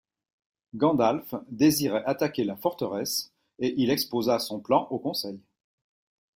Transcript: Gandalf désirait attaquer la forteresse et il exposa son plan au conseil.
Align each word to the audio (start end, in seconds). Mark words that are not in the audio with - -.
Gandalf 0.73 1.35
désirait 1.51 2.03
attaquer 2.05 2.43
la 2.43 2.55
forteresse 2.55 3.31
et 3.59 3.75
il 3.77 3.91
exposa 3.91 4.39
son 4.39 4.59
plan 4.59 4.87
au 4.89 4.97
conseil. 4.97 5.39